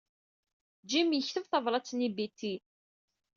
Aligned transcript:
Jim 0.89 1.09
yekteb 1.13 1.45
tabṛat-nni 1.47 2.07
i 2.11 2.15
Betty. 2.17 2.53